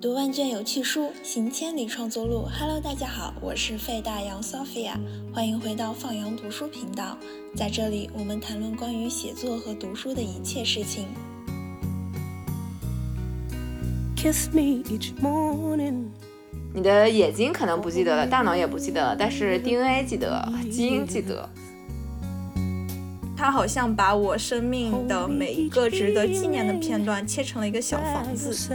[0.00, 2.42] 读万卷有趣书，行千里创作路。
[2.42, 4.92] Hello，大家好，我是费大洋 Sophia，
[5.32, 7.16] 欢迎回到放羊读书频道。
[7.56, 11.06] 在这里，我们谈论关于写作和读书的一切事情。
[14.14, 16.08] Kiss me each morning。
[16.74, 21.48] 你的眼睛可能不记得了，大脑也不记得了，但是 DNA 记得，基因记得。
[23.44, 28.72] 它好像把我生命的每一个值得纪念的片段切成了一个小房子。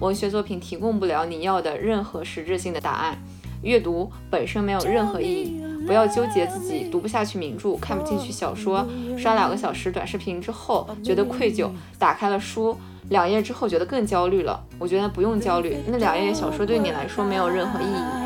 [0.00, 3.16] 文学作品提供不了你要的任何实质性的答案，
[3.62, 5.62] 阅读本身没有任何意义。
[5.86, 8.84] 不要纠结自己读不下去名著，看不进去小说，
[9.16, 11.70] 刷两个小时短视频之后觉得愧疚，
[12.00, 12.76] 打开了书
[13.10, 14.60] 两页之后觉得更焦虑了。
[14.76, 18.25] 我觉得不用焦虑，那两页小说对你来说没有任何意义。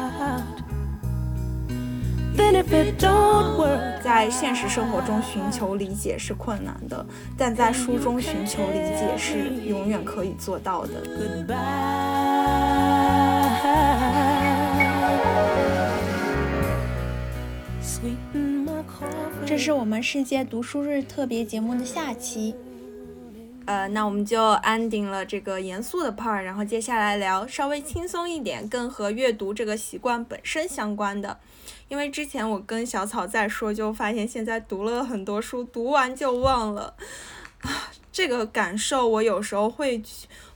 [4.03, 7.07] 在现实生活中寻求理解是困难的，
[7.39, 10.91] 但在书中寻求理解是永远可以做到的。
[19.47, 22.55] 这是我们世界读书日特别节目的下期。
[23.67, 31.39] 呃，那我们就安定了这个严肃的 part，然后接下来聊稍微轻松一点，更和阅读这个习惯本身相关的。
[31.89, 36.95] 因为之前我跟小草在说，就发现现在读了很多书，读完就忘了，
[37.61, 40.03] 啊， 这个感受我有时候会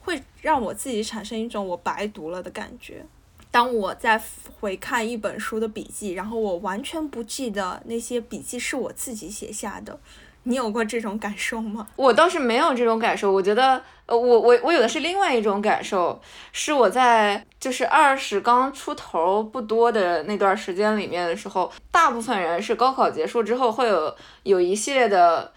[0.01, 3.05] 会让我自己产生一种我白读了的感觉。
[3.51, 4.21] 当我在
[4.59, 10.01] 回看一本书的笔记，然后我完全不记得那些笔记是我自己写下的。
[10.45, 11.87] 你有过这种感受吗？
[11.97, 13.33] 我倒是没有这种感受。
[13.33, 16.21] 我觉得，呃，我我我有的是另外一种感受，
[16.53, 25.53] 是我在就是二十刚出头不多的那段时间里面的时候，大部分人是高考结束之后会有有一系列的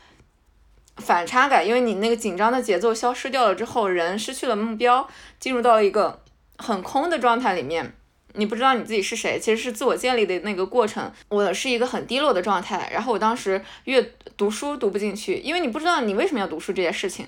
[0.96, 6.22] 反差感，因为你那个紧张的节奏消失掉了之后，人失去了目标，进入到了一个
[6.58, 7.94] 很空的状态里面。
[8.38, 11.12] 你不知道你自己是谁，其实是自我建立的那个过程。
[11.30, 14.02] 我是一个很低落的状态，然后我当时越
[14.38, 17.28] 读书读不进去，因为你不知道你为什么要读书这件事情。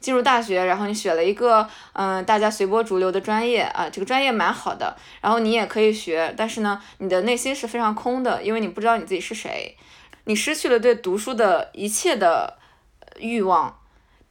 [0.00, 9.76] 进入大学，然后你选了一个嗯大家随波逐流的专业啊，这个专业蛮好的，然后你也可以学，但是呢，你的内心是非常空的，因为你不知道你自己是谁，
[10.24, 12.56] 你失去了对读书的一切的
[13.18, 13.76] 欲望。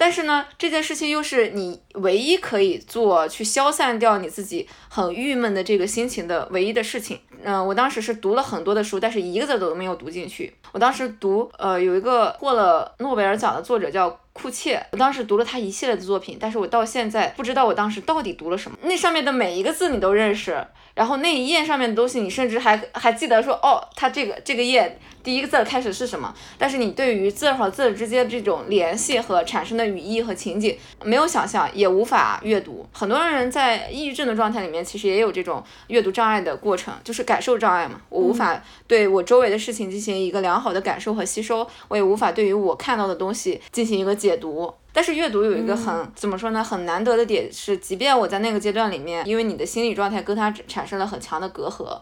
[0.02, 7.20] 但是呢，这件事情又是你唯一可以做去消散掉你自己很郁闷的这个心情的唯一的事情。
[7.44, 10.54] 嗯，我当时是读了很多的书，但是一个字都没有读进去。
[10.72, 18.78] 我当时读，呃，有一个获了诺贝尔奖的作者叫库切，我当时读了他一系列的作品，但是我到现在不知道我当时到底读了什么。
[18.84, 20.62] 那上面的每一个字你都认识，
[20.94, 25.00] 然后那一页上面的东西你甚至还还记得说，哦，他这个这个页。
[25.22, 26.34] 第一个字开始是什么？
[26.58, 32.88] 但是你对于字和字之间这种联系和产生的语义和情景没有想象，也无法阅读。
[32.94, 38.01] 很多人在抑郁症的状态里面，其实也有这种阅读障碍的过程，就是感受障碍嘛。
[38.09, 44.73] 我无法对我周围的事情进行一个良好的感受和吸收，我也无法对于我看到的东西进行一个解读。
[44.91, 46.63] 但是阅读有一个很怎么说呢？
[46.63, 52.00] 很难得的点是，即便我在那个阶段里面，因为你的心理状态跟它产生了很强的隔阂。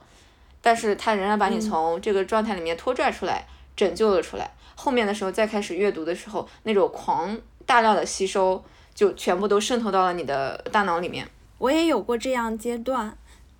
[0.61, 3.45] 但是它仍然把你从这个状态里面拖拽出来，
[3.75, 4.51] 拯救了出来。
[4.75, 8.63] 后面的时候再开始阅读的时候，那种狂大量的吸收
[8.95, 11.27] 就全部都渗透到了你的大脑里面。
[11.57, 13.17] 我也有过这样阶段，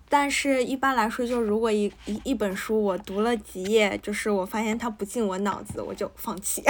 [0.10, 6.64] 但是一般来说，就是如果一一一本书我读了几页，就是我发现它不进我脑子，我就放弃。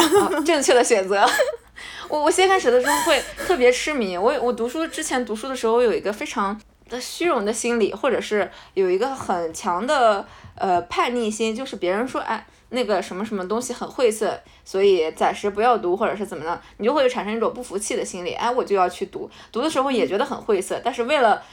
[0.45, 1.25] 正确的选择。
[2.09, 4.17] 我我先开始的时候会特别痴迷。
[4.17, 6.59] 我我读书之前读书的时候，有一个非常。
[6.89, 21.43] 的虚荣的心理，或者是有一个很强的呃叛逆心，就是别人说哎那个什么什么东西很晦涩，所以暂时不要读，或者是怎么的，你就会产生一种不服气的心理，哎我就要去读，读的时候也觉得很晦涩，但是为了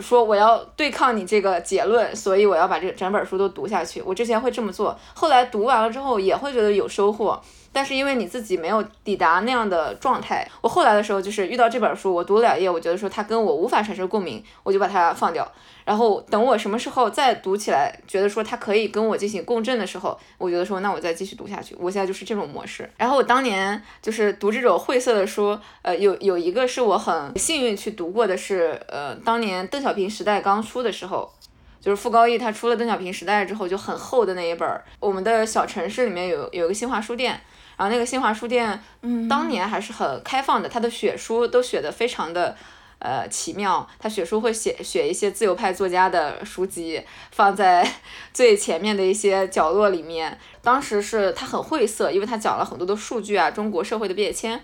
[0.00, 4.00] 说我要对抗你这个结论，所以我要把这整本书都读下去。
[4.02, 7.40] 我之前会这么做，后来读完了之后也会觉得有收获。
[7.72, 15.50] 但是因为你自己没有抵达那样的状态，我后来的时候就是遇到这本书，我读了两页，我觉得说它跟我无法产生共鸣，我就把它放掉。
[15.84, 21.76] 然后等我什么时候再读起来，觉得说它可以跟我进行共振的时候，我觉得说那我再继续读下去。
[21.78, 22.88] 我现在就是这种模式。
[22.96, 31.32] 然后我当年就是读这种晦涩的书，呃，有有一个是我很幸运去读过的是，呃，当年邓小平时代刚出的时候，
[31.80, 34.84] 就是傅高义他出了邓小平时代之后就很厚的那一本儿。
[35.00, 37.40] 我们的小城市里面有有一个新华书店。
[37.80, 42.54] 然后那个新华书店，嗯当年还是很开放的，他的选书都选的非常的，
[42.98, 43.88] 呃奇妙。
[43.98, 47.90] 他选书会写写一些自由派作家的书籍放在
[48.34, 50.38] 最前面的一些角落里面。
[50.60, 54.62] 当时是他很晦涩，因为他讲了很多的数据啊，中国社会的变迁。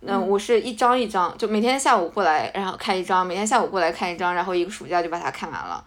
[0.00, 5.84] 那，我是一张一张，就每天下午过来，然后看一张，每天下午过来看一张，然后一个暑假就把它看完了。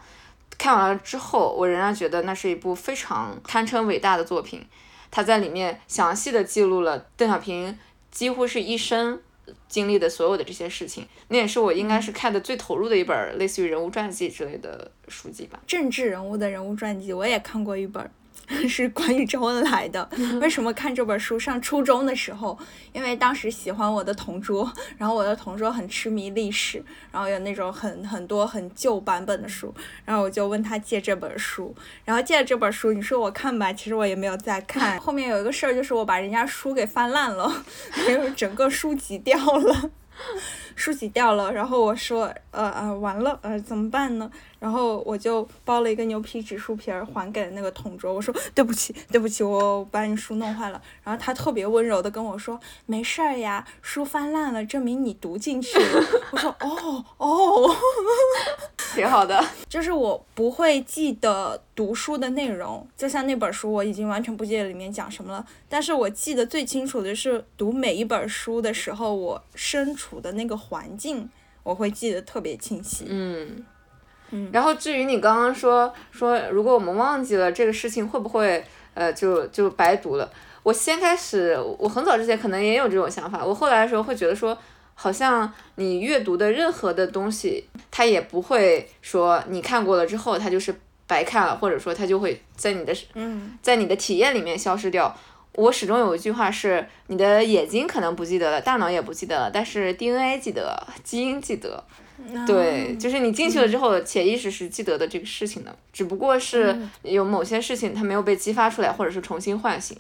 [0.60, 4.64] 看完了之后，我仍然觉得那是一部非常堪称伟大的作品。
[5.12, 7.78] 他在里面详细的记录了邓小平
[8.12, 9.20] 几乎是一生
[9.68, 11.08] 经历的所有的这些事情。
[11.30, 15.60] 那也是我应该是看的最投入的一本类似于人物传记之类的书籍吧。
[15.66, 18.10] 政治人物的人物传记，我也看过一本。
[18.68, 20.10] 是关于周恩来的。
[20.42, 21.40] 为什么看这本书？
[21.40, 22.58] 上初中的时候，
[22.92, 29.74] 因为当时喜欢我的同桌， 然后我的同桌很痴迷历史，然后有那种很很多很旧版本的书，
[30.04, 34.98] 然后我就问他借这本书，然后借了这本书，你说我看吧，其实我也没有再看。
[35.02, 37.64] 后面有一个事儿，就是我把人家书给翻烂了，
[38.08, 39.92] 就是整个书籍掉了。
[40.80, 44.32] 书籍掉了，然后我说，呃呃，完了，呃，怎么办呢？
[44.60, 50.82] 然后我就包了一个牛皮纸书皮儿还给了那个同桌，我说对不起，对不起，我把你书弄坏了。
[51.04, 56.06] 然后他特别温柔的跟我说，没事儿呀，书翻烂了，证明你读进去了。
[56.32, 57.76] 我说，哦哦。
[58.96, 59.40] 挺好的，
[59.70, 65.46] 就是我不会记得读书的内容，就像那本书，我已经完全不记得里面讲什么了。
[65.70, 71.28] 但是我记得最清楚的是读每一本书的时候，我身处的那个环境，
[71.64, 73.06] 我会记得特别清晰。
[73.10, 73.66] 嗯
[74.32, 74.50] 嗯。
[74.54, 78.64] 然后至于你刚刚说说，如果我们忘记了这个事情，会不会
[78.94, 80.32] 呃就就白读了？
[80.64, 84.58] 我先开始，我很早之前可能也有这种想法，我后来的时候会觉得说。
[85.02, 90.76] 好像你阅读的任何的东西，它也不会说你看过了之后，它就是
[91.08, 95.18] 白看了，或者说它就会在你的嗯，在你的体验里面消失掉。
[95.56, 101.84] 我始终有一句话是：你的眼睛可能不记得了，大脑也不记得了，但是 DNA 记得，基因记得。
[102.46, 109.98] 对，就是你进去了之后，潜意识是记得的这个事情的，只不过是有某些事情它没有被激发出来，或者是重新唤醒。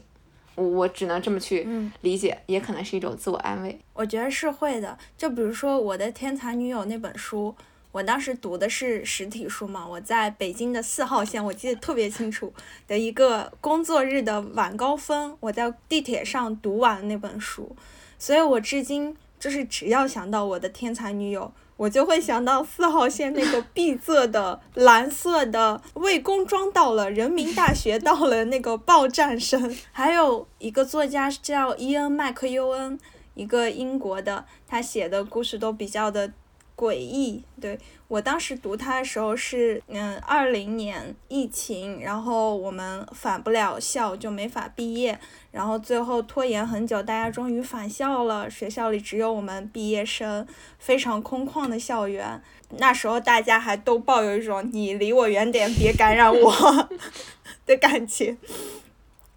[0.55, 1.65] 我只能这么去
[2.01, 3.79] 理解，也可能是一种自我安慰。
[3.93, 4.97] 我觉得是会的。
[5.17, 7.55] 就比如说《我的天才女友》那本书，
[7.91, 12.53] 我当时读的是实体书嘛，我在北京的四号线，我记得特别清楚
[12.87, 17.75] 的一个工作日的晚高峰，我在地铁上读完那本书，
[18.19, 21.51] 所以我至今就是只要想到我的天才女友。
[21.77, 32.99] 我就会想到四号线那个 闭塞的蓝色的魏公庄到了，人民大学到了那个报站声，还有一个作家叫伊恩麦克尤恩，
[33.33, 36.33] 一个英国的，他写的故事都比较的。
[36.79, 37.77] 诡异，对
[38.07, 45.19] 我当时读它的时候是，嗯，二零年疫情，然后我们返不了校，就没法毕业，
[45.51, 50.47] 然后最后拖延很久，大家终于返校了，学校里只有我们毕业生，
[50.77, 52.41] 非常空旷的校园，
[52.77, 56.89] 那时候大家还都抱有一种你离我远点，别感染我
[57.67, 58.37] 的感觉，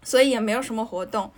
[0.01, 1.29] 所以也没有什么活动，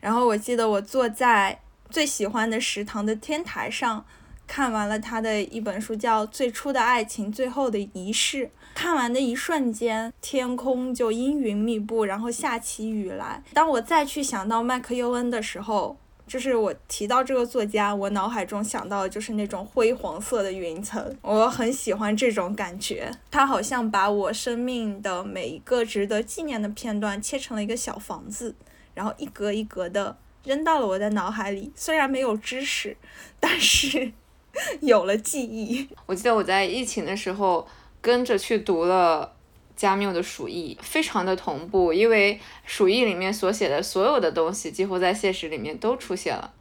[0.00, 1.58] 然后我记得我坐在
[1.88, 4.04] 最喜欢的食堂的天台上。
[4.46, 8.46] 看完了他的一本书，叫《最初的爱情，最后的仪式》。
[8.74, 13.42] 看完的一瞬间，天空就阴云密布，然后下起雨来。
[13.52, 15.96] 当我再去想到麦克尤恩的时候，
[16.26, 21.16] 就是我提到这个作家，我脑海中想到的就是那种灰黄色的云层。
[21.22, 28.54] 我很喜欢这种感觉，他好像把我生命的每一个值得纪念的片段切成了一个小房子，
[28.94, 31.72] 然后一格一格的扔到了我的脑海里。
[31.76, 32.96] 虽然没有知识，
[33.38, 34.12] 但是。
[34.80, 37.66] 有了记忆，我记得我在疫情的时候
[38.00, 39.34] 跟着去读了
[39.76, 42.34] 加缪的《鼠疫》，非常的同步，因为
[42.64, 46.52] 《鼠疫》里面所写的所有的东西几乎在现实里面都出现了，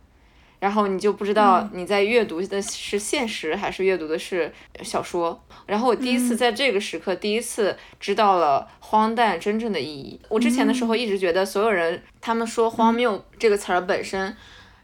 [0.59, 5.39] 然后你就不知道你在阅读的是现实还是阅读的是小说。
[5.65, 10.19] 然后我第一次在这个时刻，第一次知道了荒诞真正的意义。
[10.29, 14.35] 我之前的时候一直觉得所有人他们说荒谬这个词儿本身。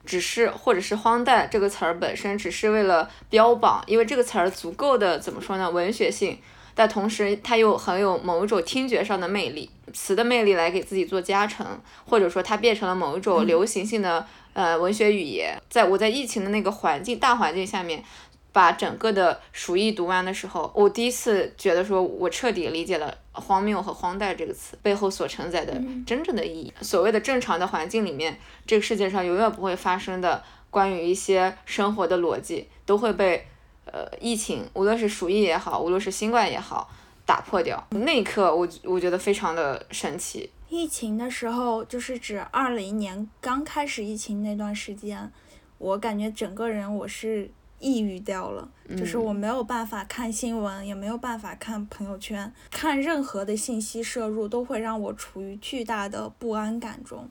[0.09, 5.69] 只是，或者是荒诞这个词儿本身，只是为了标榜，因为这个词儿足够的怎么说呢？
[5.69, 6.39] 文学性，
[6.73, 11.65] 但同时它又很有某一种听觉上的魅力，词的魅力来给自己做加成，
[12.05, 15.55] 或者说它变成了某一种流行性的呃文学语言。
[15.69, 18.03] 在我在疫情的那个环境大环境下面。
[18.51, 25.73] 把整个的《鼠疫》读完的时候，我第一次觉得说，我彻底理解了“荒谬”和“荒诞”这个词背后所承载的
[26.05, 26.73] 真正的意义。
[26.81, 33.47] 所谓的正常的环境里面，这个世界上永远不会发生的关于一些生活的逻辑，都会被
[33.85, 36.89] 呃疫情，无论是鼠疫也好，无论是新冠也好，
[37.25, 37.87] 打破掉。
[37.91, 40.49] 那一刻，我我觉得非常的神奇。
[40.69, 45.31] 疫情的时候，就是指二零年刚开始疫情那段时间，
[45.77, 47.51] 我感觉整个人我是。
[47.79, 57.29] 抑郁掉了，就是我没有办法看新闻，也没有办法看朋友圈，看任何的信息摄入都会让我处于巨大的不安感中。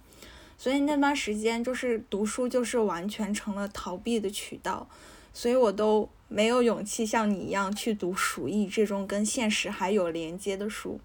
[0.56, 4.88] 所以那段时间就是读书，就是完全成了逃避的渠道，
[5.32, 10.98] 所以我都没有勇气像你一样去读《鼠疫》这种跟现实还有连接的书。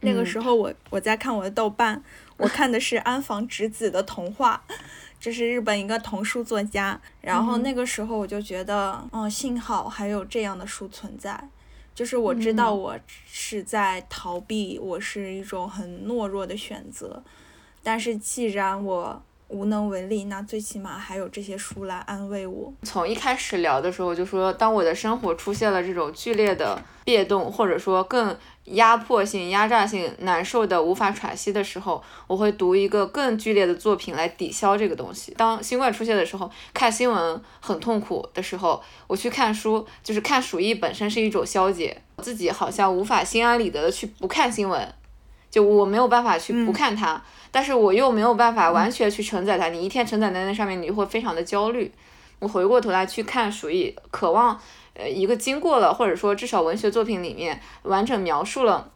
[0.00, 2.02] 那个时候我我在看我的豆瓣，
[2.36, 4.64] 我看的是安房直子的童话，
[5.22, 7.00] 这是日本一个童书作家。
[7.20, 11.48] 然后那个时候我就觉得，哦，幸好还有这样的书存在，
[11.94, 17.22] 就是我知道我是在逃避，我是一种很懦弱的选择。
[17.84, 22.72] 但是既然我无能为力，那最起码还有这些书来安慰我。
[22.82, 35.34] 从一开始聊的时候就说，当我的生活出现了这种剧烈的变动，或者说更压迫性、压榨性、难受的无法喘息的时候，我会读一个更剧烈的作品来抵消这个东西。
[35.36, 44.94] 当新冠出现的时候，看新闻很痛苦的时候，我去看书，就是看鼠疫本身是一种消解，自己好像无法心安理得的去不看新闻，
[45.52, 47.22] 就我没有办法去不看它。
[47.52, 51.92] 但是我又没有办法完全去承载它，你一天承载在那上面，你就会非常的焦虑。
[52.40, 54.58] 我回过头来去看，属于渴望，
[54.94, 58.90] 呃，一个经过了，或者说至少文学作品里面完整描述了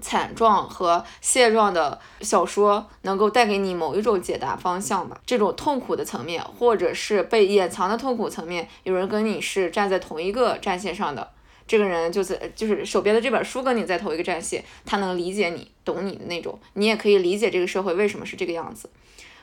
[0.00, 5.20] 惨状和现状的小说，能够带给你某一种解答方向吧。
[5.26, 11.32] 这种痛苦的层面，或者是被掩藏的痛苦层面，有人跟你是站在同一个战线上的。
[11.66, 18.90] 这个人就是就是手边的这本书跟你在同一个战线，他能理解你，懂你的那种，你也可以理解这个社会为什么是这个样子。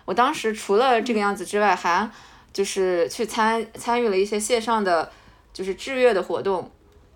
[0.06, 2.10] 我当时除了这个样子之外，还
[2.54, 5.12] 就是去参参与了一些线上的
[5.52, 6.70] 就是志愿的活动，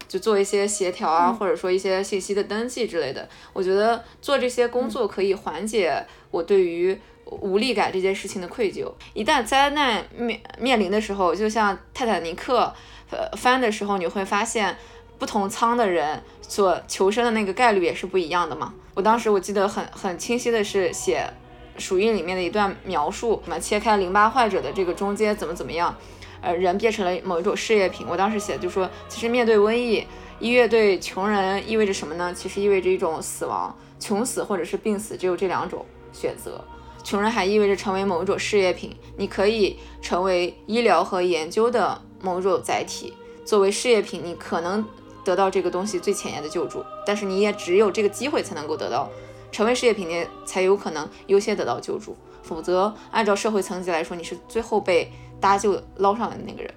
[0.08, 3.30] 就做一些协调啊，或者说一些信息的登记之类的。
[3.54, 8.92] 我觉得做这些工作可以缓解我对于无力感这件事情的愧疚。
[9.14, 12.74] 一旦灾难面面临的时候，就像泰坦尼克
[13.12, 14.76] 呃翻的时候，你会发现。
[15.18, 18.74] 不同舱的人所求生的那个概率也是不一样的嘛。
[18.94, 21.30] 我当时我记得很很清晰的是写
[21.82, 25.94] 《鼠疫》里面的一段描述，什么切开淋巴患者的这个中间怎么怎么样，
[26.40, 28.08] 呃，人变成了某一种事业品。
[28.10, 30.08] 我当时写就说，其实面对瘟疫，
[30.40, 32.34] 医院对穷人意味着什么呢？
[32.34, 36.64] 其实意味着一种死亡，穷死或者是病死，只有这两种选择。
[37.04, 44.86] 穷人还意味着成为某一种事业品，你可以成为医疗和研究的某种载体，作为事业品，你可能。
[45.26, 49.10] 得到这个东西最前沿的救助，但是你也只有这个机会才能够得到，
[49.52, 56.72] 成为事业品你才有可能优先得到救助，否则按照社会层级来说，你是最后被搭救捞上来的那个人。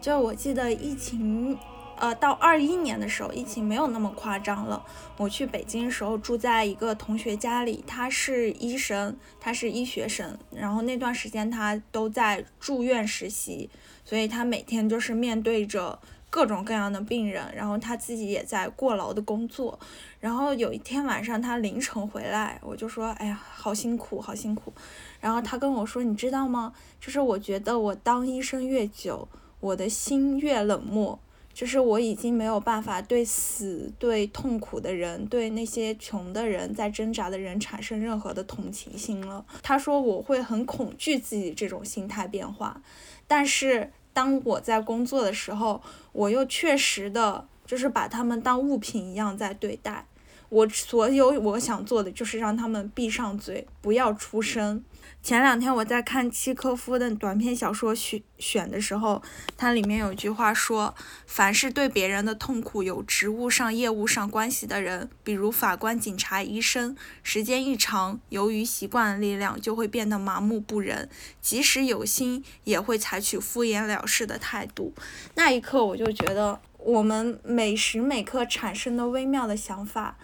[0.00, 1.58] 就我记得疫情，
[1.96, 4.80] 呃，到二一年的时候，疫情没有那么夸张了。
[5.16, 13.68] 我去北京的时候住在一个同学家里，他是医生，他是医学生，然后那段时间他都在住院实习，
[14.04, 15.98] 所以他每天就是面对着。
[16.30, 19.78] 各种各样的病人，然后他自己也在过劳的工作，
[20.20, 24.72] 然后有一天晚上他凌晨回来，我就说，哎呀，好辛苦，好辛苦。
[25.20, 26.74] 然后他跟我说，你知道吗？
[27.00, 29.26] 就是我觉得我当医生越久，
[29.60, 31.18] 我的心越冷漠，
[31.54, 39.44] 就是我已经没有办法对死、对痛苦的人、对那些穷的人在挣扎的人产生任何的同情心了。
[39.62, 42.82] 他说我会很恐惧自己这种心态变化，
[43.26, 43.92] 但是。
[44.18, 50.04] 当我在工作的时候，我又确实的，就是把他们当物品一样在对待。
[50.48, 54.82] 我所有我想做的，就是让他们闭上嘴，不要出声。
[55.28, 59.22] 前两天我在看契科夫的短篇小说选选的时候，
[59.58, 60.94] 它里面有句话说
[61.28, 71.10] ：“凡是对别人的痛苦有职务上、业务上关系的人，比如法官、警察、医生，时间一长，由于习惯的力量，就会变得麻木不仁，
[71.42, 74.94] 即使有心，也会采取敷衍了事的态度。”
[75.36, 80.16] 那一刻，我就觉得我们每时每刻产生的微妙的想法。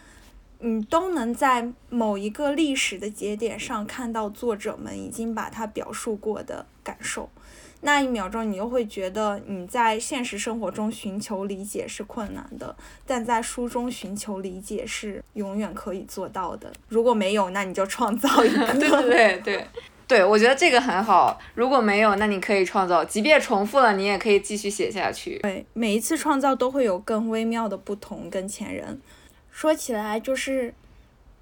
[0.64, 7.28] 你都能在某一个历史的节点上看到作者们已经把它表述过的感受，
[7.83, 16.73] 那一秒钟你又会觉得你在现实生活中寻求理解是困难的，但在书中寻求理解是永远可以做到的。
[16.88, 18.66] 如果没有，那你就创造一个。
[18.73, 19.66] 对对对，
[20.09, 21.38] 对我觉得这个很好。
[21.54, 25.38] 如果没有，那你可以创造，即便重复了，你也可以继续写下去。
[25.40, 28.99] 对，每一次创造都会有更微妙的不同跟前人。
[29.54, 30.75] 说起来就是，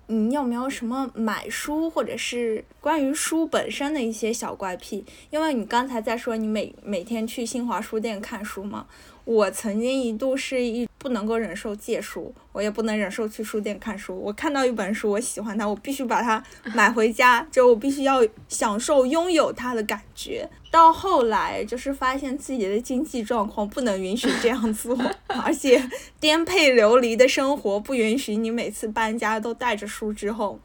[0.06, 5.02] 你有没有什么买书或者是关于书本身的一些小怪癖？
[5.30, 8.86] 因为你刚才在说你每每天去新华书店看书嘛。
[9.24, 14.14] 我曾经一度是一不能够忍受借书，我也不能忍受去书店看书。
[14.20, 16.42] 我看到一本书，我喜欢它，我必须把它
[16.74, 20.50] 买回家，就我必须要享受拥有它的感觉。
[20.72, 24.98] 到后来就是发现自己的经济状况不能允许这样做，
[25.28, 25.88] 而且
[26.18, 30.58] 颠沛流离的生活不允许你每次搬家都带着书之后，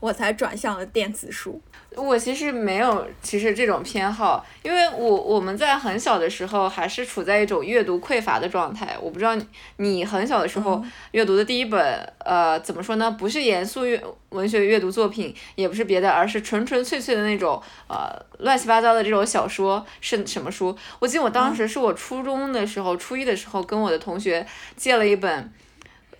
[0.00, 1.60] 我才转向了电子书。
[1.96, 8.96] 我其实没有，其实这种偏好，因为我我们在很小的时候还是处在一种阅读匮乏的状态。
[9.00, 9.36] 我不知道
[9.78, 13.10] 你很小的时候阅读的第一本，呃，怎么说呢？
[13.10, 20.76] 不是严肃阅文学阅读作品，也不是别的，而是纯纯粹粹的那种，呃，乱七八糟的这种小说是什么书？
[21.00, 25.50] 我记得我当时是我初中的时候，初一的时候跟我的同学借了一本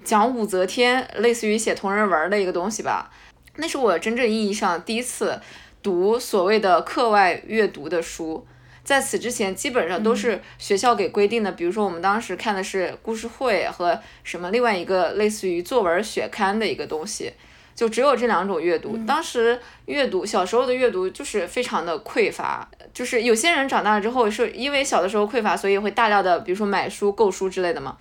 [0.02, 3.11] 讲武则天，类似于写同人文的一个东西吧。
[3.58, 5.40] 那是我真正意义上第一次。
[5.80, 8.44] 读所谓的课外阅读的书，
[8.82, 11.52] 在此之前基本上都是学校给规定的。
[11.52, 17.32] 比如说，我们当时看的是故事会和什么另外一个类似于作文学刊的一个东西，
[17.76, 18.98] 就只有这两种阅读。
[19.06, 27.96] 当时阅读小时候的阅读就是非常的匮乏，就是有些人长大了之后是因为小的时候匮乏，所以会大量的比如说买书、购书之类的嘛。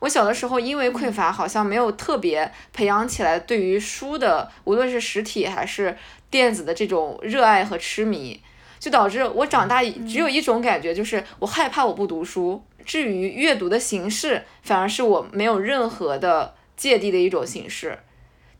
[0.00, 5.96] 我小的时候因为匮乏，好像没有特别培养起来对于书的，无论是实体还是。
[6.30, 8.40] 电子的这种热爱和痴迷，
[8.78, 12.62] 就导致我长大只有一种感觉，就是我害怕我不读书。
[12.86, 17.98] 至于阅读的形式，反而是我没有任何的芥蒂的一种形式。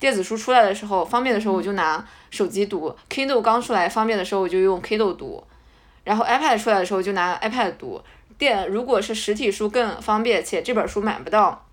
[0.01, 5.41] 电子书出来的时候，方便的时候我就拿手机读；Kindle 刚出来方便的时候，我就用 Kindle 读；
[6.03, 8.03] 然后 iPad 出来的时候就拿 iPad 读。
[8.41, 11.67] 电如果是实体书更方便，且这本书买不到。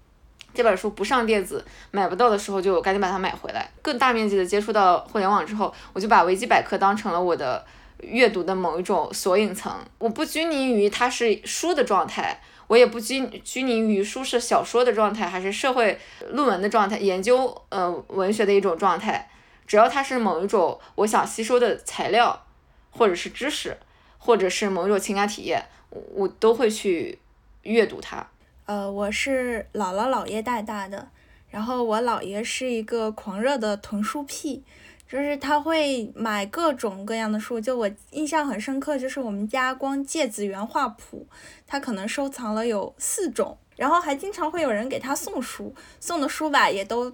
[0.53, 3.69] 这本书不上电子，买不到的时候就赶紧把它买回来。
[3.81, 7.65] 更大面积的接触到互联网之后，我就把维基百科当成了我的
[8.01, 9.71] 阅读的某一种索引层。
[9.97, 15.97] 我不拘泥于它是书的状态，我也不拘拘泥于书是小说的状态还是社会
[16.31, 19.29] 论文的状态，研究呃文学的一种状态。
[19.65, 22.45] 只要它是某一种我想吸收的材料，
[22.89, 23.77] 或者是知识，
[24.17, 27.20] 或者是某一种情感体验，我都会去
[27.63, 28.27] 阅读它。
[28.65, 31.08] 呃，我是姥姥姥爷带大的，
[31.50, 34.62] 然后我姥爷是一个狂热的囤书癖，
[35.08, 37.62] 就是他会买各种各样的书。
[37.62, 41.25] 就我印象很深刻，就是我们家光芥子园画谱，
[41.66, 47.14] 他可能收藏了有四种，然后还经常会有人给他送书，送的书吧也都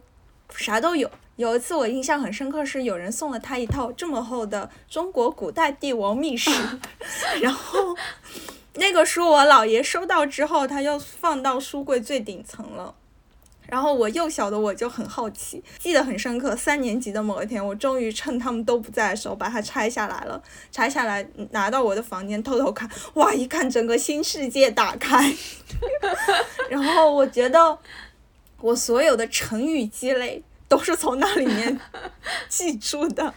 [0.55, 1.07] 啥都有。
[1.35, 6.49] 有一次我印象很深刻，是有人送了他一套这么厚的中国古代帝王秘史，
[7.39, 7.95] 然后。
[8.75, 12.95] 那个书我姥爷收到之后，他就放到书柜最顶层了。
[13.67, 16.55] 然后我幼小的我就很好奇，记得很深刻。
[16.55, 20.41] 三年级的某一天，我终于趁他们都不在的时候把它拆下来了。
[20.71, 23.33] 拆下来拿到我的房间偷偷看，哇！
[23.33, 25.33] 一看整个新世界打开。
[26.69, 27.79] 然后我觉得
[28.59, 31.79] 我所有的成语积累都是从那里面
[32.49, 33.33] 记住的。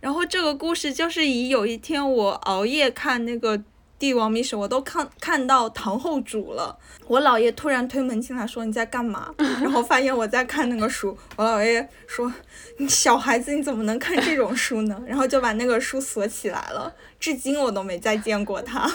[0.00, 3.62] 然后这个故事就是以有一天我熬夜看那个。
[4.04, 9.32] 帝王秘史我都看看到唐后主了，我姥爷突然推门进来，说你在干嘛？
[9.62, 12.30] 然后发现我在看那个书，我姥爷说，
[12.76, 15.02] 你小孩子你怎么能看这种书呢？
[15.06, 18.92] 然后就把那个书锁起来了，至今我都没再见过他。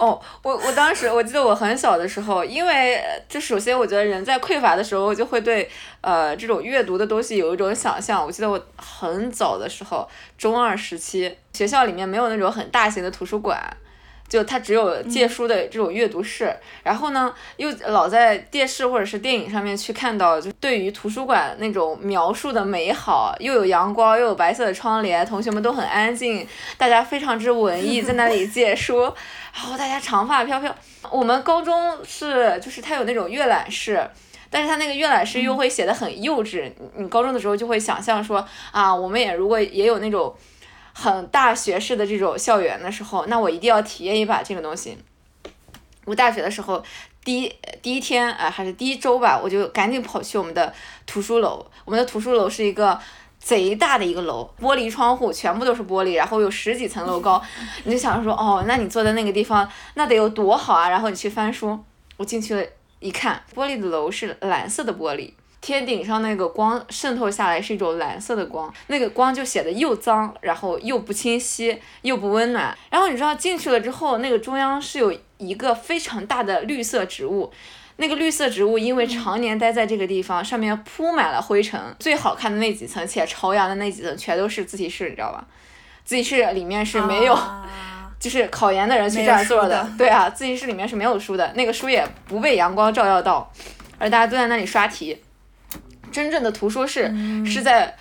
[0.00, 5.68] 哦，我我当时我记得我很小的时候，因为就首先我觉得人在匮乏的时候就会对
[6.00, 8.24] 呃这种阅读的东西有一种想象。
[8.24, 10.08] 我记得我很早的时候，
[10.38, 13.76] 中二时期，学校里面没有那种很大型的图书馆。
[14.30, 26.46] 就它只有借书的这种阅读室，然后呢，又老在电视或者是电影上面去看到，就对于图书馆那种描述的美好，又有阳光，又有白色的窗帘，同学们都很安静，
[26.78, 29.02] 大家非常之文艺，在那里借书，
[29.52, 30.72] 然后大家长发飘飘。
[31.10, 34.08] 我们高中是，就是它有那种阅览室，
[34.48, 40.32] 但是他那个阅览室又会写的很幼稚，你高中的时候就会想象说，啊，我们也如果也有那种。
[40.92, 44.98] 很大学式的这种校园的时候，那我一定要体验一把这个东西。
[46.04, 46.82] 我大学的时候，
[47.24, 50.72] 第一第一天啊，还是第一周吧，我就赶紧跑去我们的
[51.06, 51.64] 图书楼。
[51.84, 52.98] 我们的图书楼是一个
[53.38, 57.40] 贼大的一个楼，玻璃窗户全部都是玻璃，然后有十几层楼高。
[57.84, 60.88] 你就想说，哦，那你坐在那个地方，那得有多好啊！
[60.88, 61.78] 然后你去翻书，
[62.16, 62.64] 我进去了
[62.98, 65.32] 一看，玻璃的楼是蓝色的玻璃。
[65.60, 72.76] 天顶上那个光渗透下来是一种蓝色的光，那个光就显得又脏，然后又不清晰，又不温暖。
[72.90, 77.52] 然后你知道进去了之后，那个中央是有一个非常大的绿色植物，
[77.96, 81.78] 那个绿色植物因为常年待在这个地方，上面铺满了灰尘。
[81.98, 85.46] 最好看的那几层且朝阳的那几层全都是自习室，你知道吧？
[86.04, 87.38] 自习室里面是没有，
[88.18, 89.86] 就是考研的人去这儿坐的。
[89.98, 93.52] 对啊，自习室里面是没有书的，那个书也不被阳光照耀到，
[93.98, 95.22] 而大家都在那里刷题。
[96.10, 97.12] 真正的图书室
[97.44, 97.94] 是在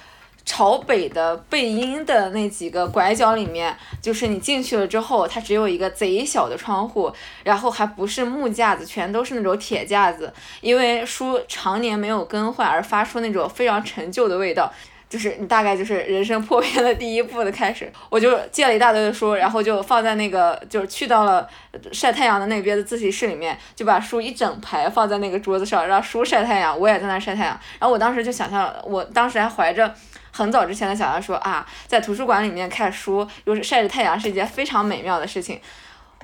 [0.46, 7.12] 朝北的背阴的那几个拐角里面，就是你进去了之后，它只有一个贼小的窗户，
[7.44, 14.74] 然后还不是木架子，全都是那种铁架子，因为书常年没有更换而发出那种非常陈旧的味道。
[15.10, 21.50] 就是你大概就是人生破灭的第一步的开始，我就借了一大堆的书，然后就放在那个就是去到了
[21.92, 27.60] 晒太阳的那边的自习室里面，就把书一整排放在那个桌子上，让书晒太阳，我也在那晒太阳。
[27.80, 29.92] 然后我当时就想象，我当时还怀着
[30.32, 35.60] 很早之前的想象说啊，在图书馆里面看书又是晒着太阳是一件非常美妙的事情。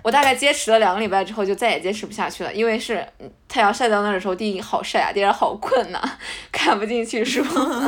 [0.05, 3.03] 我大概坚持了两个礼拜之后，就再也坚持不下去了，因为是
[3.47, 5.99] 太阳晒到那儿的时候，第一好晒啊，第二好困呐，
[6.53, 7.43] 看不进去书，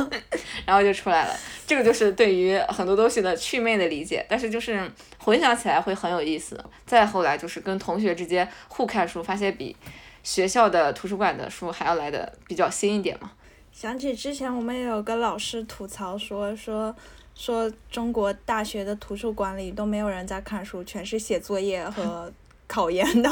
[0.66, 1.36] 然后就出来了。
[1.68, 6.60] 这个就是对于很多东西的祛魅的理解，但是就是回想起来会很有意思。
[6.88, 9.76] 再后来就是跟同学之间互看书，发现比
[10.24, 13.30] 学校的图书馆的书还要来的比较新一点嘛。
[13.72, 16.96] 想起之前我们也有个老师吐槽说说。
[17.38, 22.32] 说中国大学的图书馆里都没有人在看书，全是写作业和
[22.68, 23.30] 考研的。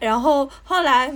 [0.00, 1.12] 然后后来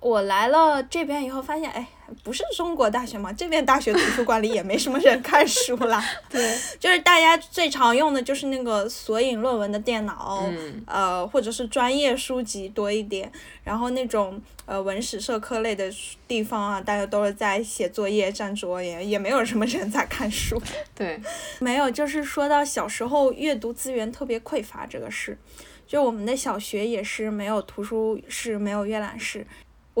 [0.00, 1.86] 我来了这边以后，发现哎，
[2.22, 6.04] 不是中国大学嘛，这边大学图书馆里也没什么人看书啦。
[6.28, 10.46] 对，就是大家最常用的就是那个索引论文的电脑，
[10.86, 13.30] 呃，或者是专业书籍多一点。
[13.62, 15.88] 然后那种呃文史社科类的
[16.26, 20.60] 地方啊，大家都是在写作业、占桌，也也没有什么人在看书。
[20.94, 21.20] 对，
[21.60, 25.38] 没有，就是说到小时候阅读资源特别匮乏这个事，
[25.86, 29.46] 就我们的小学也是没有图书室、没有阅览室。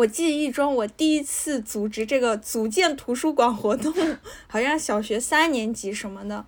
[0.00, 3.92] 我记忆中，我第一次组织这个组建图书馆活动，
[4.46, 6.46] 好像小学三年级什么的，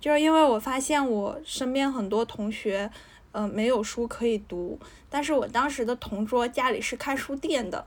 [0.00, 2.88] 就是因为我发现我身边很多同学，
[3.32, 4.78] 呃，没有书可以读。
[5.10, 7.84] 但是我当时的同桌家里是开书店的，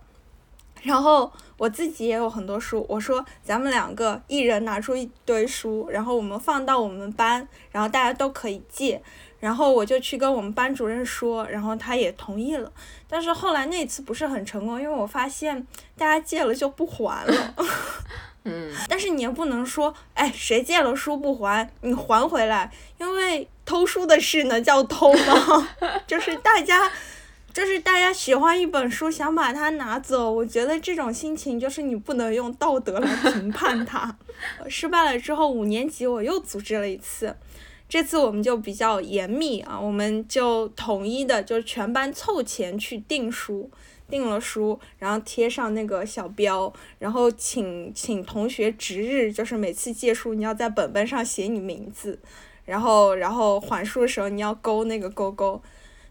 [0.82, 2.86] 然后我自己也有很多书。
[2.90, 9.02] 我说咱们两个一人拿出一堆书，然后我们放到我们班，然后大家都可以借。
[9.40, 12.72] 然后我就去跟我们班主任说，然后他也同意了。
[13.08, 15.66] 但是后来那次不是很成功，因为我发现
[15.98, 17.56] 大家借了就不还了。
[18.46, 18.74] 嗯。
[18.88, 25.70] 但是你也不能说，哎，谁借了书不还，你还回来，因为偷书的事能叫偷吗？
[26.08, 26.92] 就是大家。
[27.56, 34.14] 就是大家喜欢一本书，想把它拿走，我觉得这种心情就是你不能用道德来评判它。
[34.68, 37.34] 失败了之后，五年级我又组织了一次，
[37.88, 43.70] 这次我们就比较严密啊，我们就统一的，就全班凑钱去订书，
[44.10, 52.20] 订了书，然后贴上那个小标，然后请请同学值日，就是每次借书你要在本本上写你名字，
[52.66, 55.62] 然后然后还书的时候你要勾那个勾勾。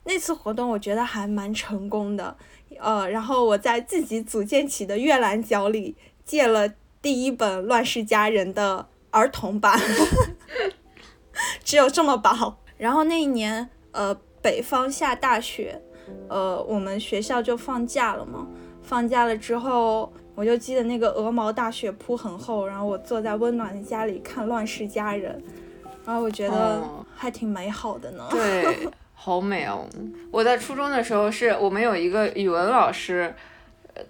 [0.04, 2.36] 那次活动我觉得还蛮成功的，
[2.78, 6.68] 呃，然后我在自己组建起的阅览角里借了
[7.00, 9.80] 第一本《乱世佳人》的儿童版，
[11.64, 12.56] 只有这么薄。
[12.76, 15.80] 然后那一年，呃，北方下大雪，
[16.28, 18.46] 呃，我们学校就放假了嘛。
[18.82, 25.42] 放假了之后，我就记得那个鹅毛大雪铺很厚，然后我坐在温暖的家里看《乱世佳人》，
[26.04, 26.82] 然后我觉得
[27.14, 28.26] 还挺美好的呢。
[28.30, 28.88] 对。
[29.16, 29.88] 好美哦！
[30.30, 33.34] 我在初中的时候，是我们有一个语文老师，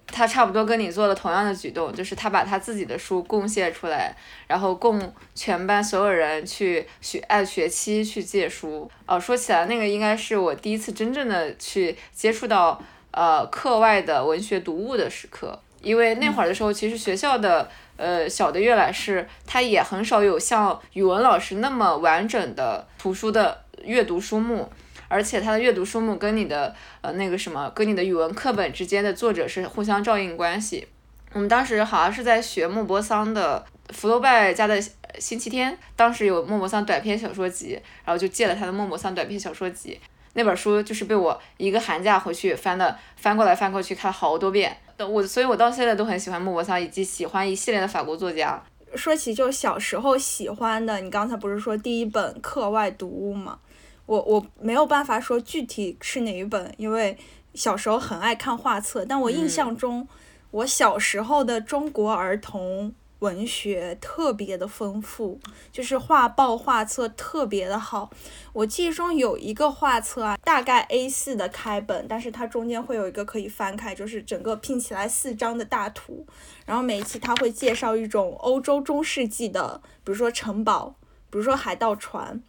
[0.07, 4.17] 他差不多跟你做了同样的举动，就是他把他自己的书贡献出来，
[4.47, 8.91] 然后供全班所有人去学按学期去借书。
[9.07, 24.71] 哦，说起来，那个应该是我第一次真正的去接触到呃课外的文学读物的时刻，因为那会儿的时候，其实学校的呃小的阅览室，它也很少有像语文老师那么完整的图书的阅读书目。
[25.15, 30.89] 而且它的阅读书目跟你的呃那个什么，跟你的语文课本之间的作者是互相照应关系。
[31.33, 34.83] 我们当时好像是在学莫泊桑的福楼拜家的
[35.21, 40.01] 星期天，当时有莫泊桑短篇小说集，然后就借了他的莫泊桑短篇小说集。
[40.33, 44.77] 那本书就是被我一个寒假回去翻的，翻过来翻过去看了好多遍。
[44.99, 48.61] 我所以，我到现在都很喜欢莫泊桑，以及喜欢一系列的法国作家。
[48.97, 53.59] 说起就小时候喜欢的，你刚才不是说第一本课外读物吗？
[54.07, 57.17] 我我没有办法说具体是哪一本，因为
[57.55, 59.05] 小时候很爱看画册。
[59.05, 60.07] 但我印象中，
[60.51, 65.41] 我小时候的中国儿童文学特别的丰富，
[65.73, 68.11] 就是画报画册特别的好。
[68.53, 76.27] 我记忆中有一个画册啊，大概 A 四的开本，但是它中间会有一个可以翻开，就是整个拼起来四张的大图。
[76.67, 80.95] 然后每一期它会介绍一种欧洲中世纪的，比如说城堡，
[81.31, 82.43] 比如说海盗船。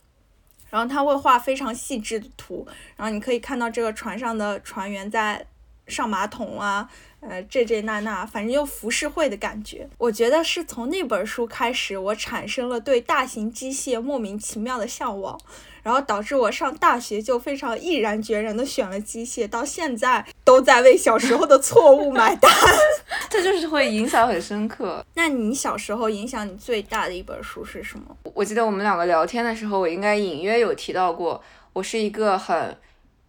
[0.70, 5.46] 然后他会画非常细致的图，然后你可以看到这个船上的船员在
[5.88, 9.88] 上马桶啊，呃，这这那那，反正就浮世绘的感觉。
[9.98, 15.40] 我觉得是从那本书开始，我产生了对大型机械莫名其妙的向往。
[15.86, 22.52] 然后导致我上大学就非常毅然决然的选了机械，到现在都在为小时候的错误买单。
[23.30, 25.06] 这就是会影响很深刻。
[25.14, 28.18] 那你小时候影响你最大的一本书是什么？
[28.34, 31.44] 我记得我们两个聊天的时候，我应该隐约有提到过，
[31.74, 32.76] 我是一个很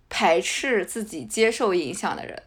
[0.09, 2.43] 排斥自己接受影响的人。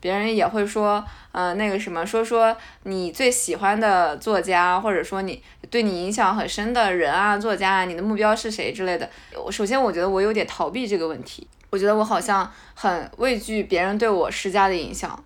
[0.00, 9.08] 别人也会说，嗯，那个什么，说说你最喜欢的作家，或者说你对你影响很深的人啊，作家啊，你的目标是谁之类的。
[9.50, 11.46] 首先，我觉得我有点逃避这个问题。
[11.70, 15.22] 我觉得我好像很畏惧别人对我施加的影响。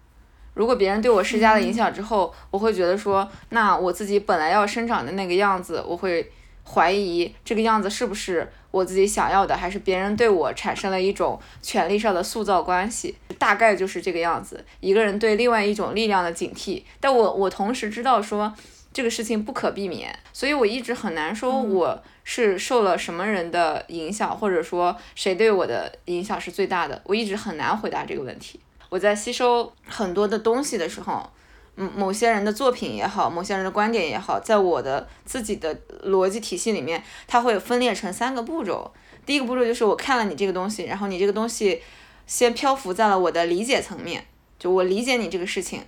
[0.55, 6.33] 如果别人对我施加了影响之后，我会觉得说，那我自己本来要生长的那个样子，我会
[6.65, 8.53] 怀疑这个样子是不是。
[8.73, 14.65] 我自己想要的，还是别人对我产生了一种权力上的塑造关系，大概就是这个样子。
[14.81, 18.53] 一个人对另外一种力量的警惕，但我我同时知道说
[18.93, 28.59] 这个事情不可避免，所以我一直很难说我是受了什么人的影响，或者说谁对我的影响是最大的，我一直很难回答这个问题。
[28.89, 31.31] 我在吸收很多的东西的时候。
[31.77, 38.93] 嗯，某些人的作品也好，某些人的观点也好，在我的自己的逻辑体系里面，它会分裂成三个步骤。
[39.25, 41.81] 第一个步骤就是我看了你这个东西，然后你这个东西
[42.27, 44.27] 先漂浮在了我的理解层面，
[44.59, 45.83] 就我理解你这个事情，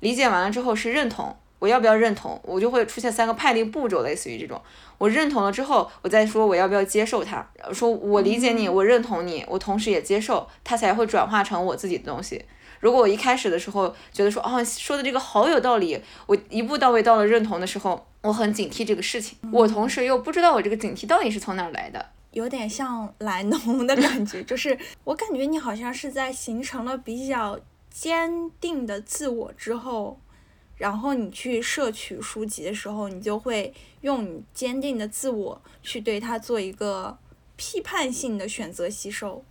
[0.00, 4.60] 理解完了之后是认同，我要不要认同，我就会出现三个判定步骤，类似于这种。
[4.98, 12.44] 我认同了之后，我再说我要不要接受它，说我理解你，我认同你，我同时也接受，它才会转化成我自己的东西。
[12.82, 27.56] 如果我一开始的时候觉得说，哦，说的这个好有道理，我一步到位到了认同的时候，我很警惕这个事情，我同时又不知道我这个警惕到底是从哪儿来的，有点像来农的感觉，就是我感觉你好像是在形成了比较
[27.88, 30.20] 坚定的自我之后，
[30.76, 37.16] 然后你去摄取书籍的时候，你就会用你坚定的自我去对它做一个
[37.54, 39.44] 批判性的选择吸收。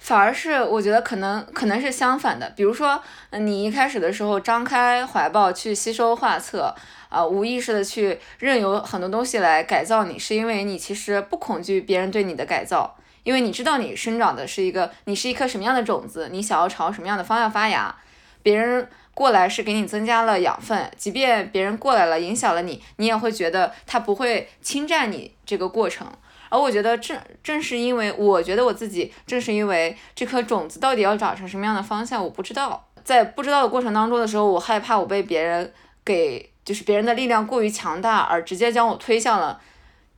[0.00, 3.00] 反而是我觉得可能可能是相反的，比如说，
[3.32, 6.74] 你一开始的时候张开怀抱去吸收画册，
[7.10, 17.94] 啊，无意识的去任由很多东西来改造你，是因为你其实不恐惧别人对你的改造，因为你知道你生长的是一个，你是一颗什么样的种子，你想要朝什么样的方向发芽，
[18.42, 26.10] 别人过来是给你增加了养分，即便别人过来了影响了你，你也会觉得他不会侵占你这个过程。
[26.50, 35.72] 而我觉得正正是因为我觉得我自己正是因为这颗种子到底要长成什么样的方向，我不知道，在不知道的过程当中的时候，我害怕我被别人
[36.04, 39.60] 给就是别人的力量过于强大，而直接将我推向了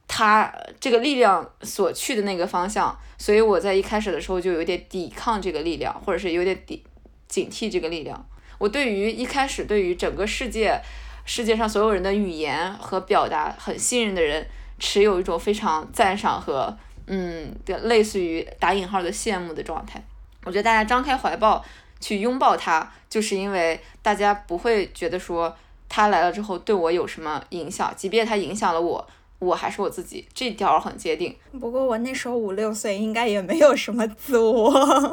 [0.08, 6.82] 他这个力量所去的那个方向，所以我在一开始的时候就有点抵抗这个力量，或者是有点抵
[7.28, 8.26] 警惕这个力量。
[8.56, 10.80] 我对于一开始对于整个世界
[11.26, 14.46] 世界上所有人的语言和表达很信任的人。
[14.82, 20.02] 持有一种非常赞赏和嗯的类似于打引号的羡慕的状态，
[20.44, 21.64] 我觉得大家张开怀抱
[22.00, 25.56] 去拥抱他，就是因为大家不会觉得说
[25.88, 29.06] 他来了之后对我有什么影响，即便他影响了我，
[29.38, 31.36] 我还是我自己，这条很坚定。
[31.60, 34.72] 不过我那时候五六岁，应该也没有什么自我，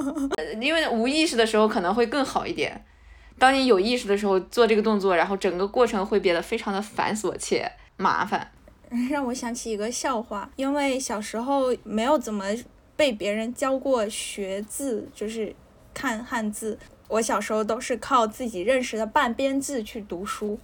[0.59, 2.83] 因为无意识的时候可能会更好一点，
[3.37, 8.49] 当你有意识的时候做这个动作，然后整个过程会变得非常的繁琐且麻烦。
[9.09, 12.45] 让我想起一个笑话，因为小时候没有怎么
[12.95, 15.55] 被别人教过学字，就是
[15.93, 16.77] 看汉字。
[17.07, 20.59] 我小时候都是靠自己认识的半边字去读书。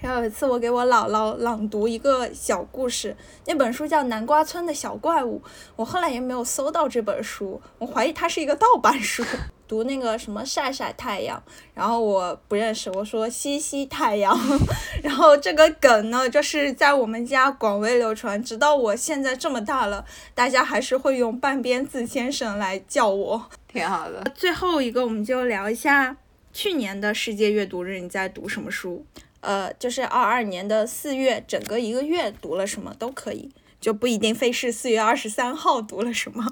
[0.00, 5.40] 然后有一次，我给我姥姥朗读一个小故事，那本书叫《南瓜村的小怪物》。
[5.76, 9.24] 我后来也没有搜到这本书，我怀疑它是一个盗版书。
[9.70, 11.40] 读那个什么晒晒太阳，
[11.74, 14.36] 然后我不认识，我说西西太阳。
[15.00, 20.04] 然后这个梗呢，就是在我们家广为流传，直到我现在这么大了，
[20.34, 23.48] 大家还是会用半边字先生来叫我。
[23.68, 24.28] 挺好的。
[24.34, 26.16] 最后一个，我们就聊一下
[26.52, 29.06] 去年的世界阅读日，你在读什么书？
[29.40, 33.48] 呃，就是二二年的四月，整个一个月读了什么都可以，
[33.80, 36.44] 就不一定非是四月二十三号读了什么。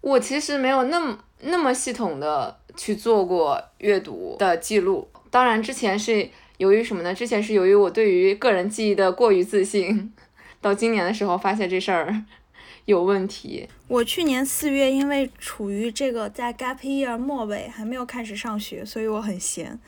[0.00, 7.14] 我其实没有那么那么系统的去做过阅读的记录，当然之前是由于什么呢？
[7.14, 10.12] 之前是由于我对于个人记忆的过于自信，
[10.60, 12.22] 到今年的时候发现这事儿
[12.86, 13.68] 有问题。
[13.86, 19.78] 我去年四月因为处于这个在 gap year 末尾，还没有开始上学，所以我很闲。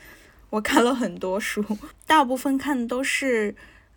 [0.49, 1.63] 我看了很多书，
[2.05, 3.55] 大部分看的都是，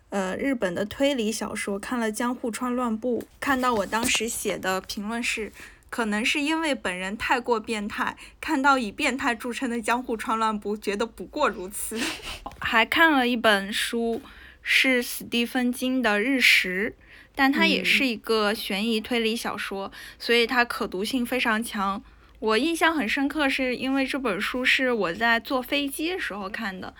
[0.09, 1.77] 呃，日本的推理小说。
[1.77, 5.51] 看了《江户川乱步》，看到我当时写的评论是，
[5.95, 11.97] 可能是因为本人太过变态，看到以变态著称的江户川乱步，觉得不过如此。
[12.59, 14.21] 还看了一本书，
[14.61, 16.97] 是史蒂芬金的《日食》，
[17.33, 22.03] 但它也是一个悬疑推理小说，所以它可读性非常强。
[22.39, 26.93] 我印象很深刻，是因为这本书是我在坐飞机的时候看的。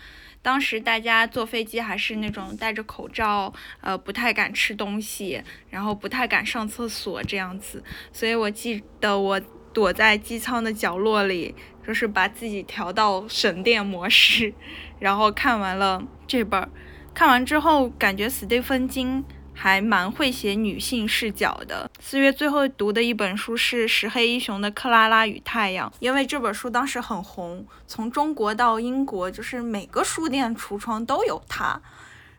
[0.45, 7.83] 当时大家坐飞机还是那种戴着口罩，呃，不太敢吃东西，然后不太敢上厕所这样子。
[8.13, 9.41] 所以我记得我
[9.73, 11.55] 躲在机舱的角落里，
[11.87, 14.53] 就是把自己调到省电模式，
[14.99, 16.69] 然后看完了这本儿。
[17.15, 19.25] 看完之后，感觉斯蒂芬金。
[19.55, 21.89] 还蛮会写女性视角的。
[21.99, 31.81] 四月最后读的一本书是石黑一雄的《克拉拉与太阳》，因为这本书当时很红，从中国到英国，就是每个书店橱窗都有它。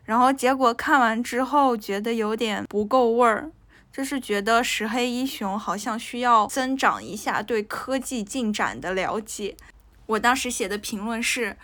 [0.05, 3.51] 然后结果看完之后，觉得有点不够味儿，
[3.91, 9.57] 就是觉得石黑一雄好像需要增长一下对科技进展的了解。
[10.05, 11.57] 我当时写的评论是：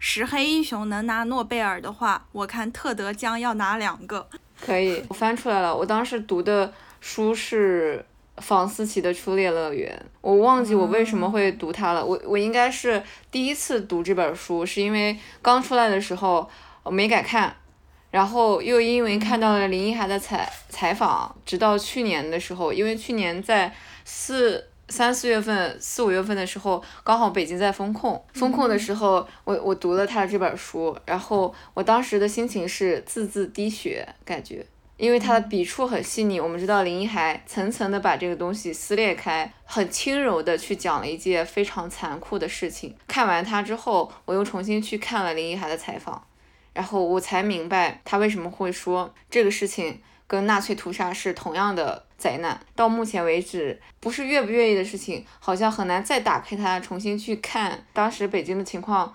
[0.00, 4.28] 石黑一雄能拿诺贝尔的话，我看特德·江要拿两个。
[4.64, 5.76] 可以，我翻出来了。
[5.76, 8.04] 我当时读的书是
[8.38, 12.04] 房思琪的《初恋乐园》，我忘记我为什么会读它了。
[12.04, 16.48] 我我应该是第一次读这本书，是因为刚出来的时候
[16.82, 17.54] 我没敢看，
[18.10, 23.72] 然后又因为看到了林一涵的采采访，直到去年的时候，因为去年在
[24.04, 24.68] 四。
[24.88, 34.66] 三四月份、四五月份的时候，刚好北京在封控，封控的时候，我我读了他的这本书，然后我当时的心情是字字滴血，感觉，
[34.98, 36.38] 因为他的笔触很细腻。
[36.38, 42.94] 我们知道林一海层层的把这个东西撕裂开，很轻柔的去讲了一件非常残酷的事情。
[43.08, 46.26] 看完他之后，我又重新去看了林一海的采访，
[46.74, 52.03] 然后我才明白他为什么会说这个事情跟纳粹屠杀是同样的。
[52.16, 57.84] 灾难到目前为止不是愿不愿意的事情，好像很难再打开它重新去看。
[57.92, 59.14] 当时北京的情况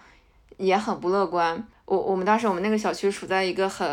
[0.57, 1.67] 也很不乐观。
[1.85, 3.88] 我我们当时我们那个小区处在一个很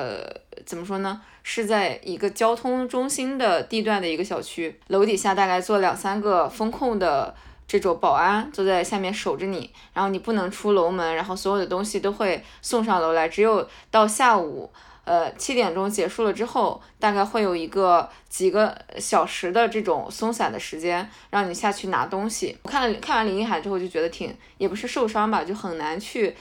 [0.66, 1.20] 怎么说呢？
[1.42, 7.34] 是在一个交通中心的地段的一个小区，楼底下大概坐两三个风控的
[7.66, 14.70] 这种保安坐在下面守着你，然后你不能出楼门，然后所有的东西都会送上楼来，只有到下午。
[15.06, 22.58] 呃，七点钟结束了之后，大概会有一个几个小时的这种松散的时间，让你下去拿东西。
[22.64, 26.34] 我看了看完林一海之后，就觉得挺也不是受伤吧，就很难去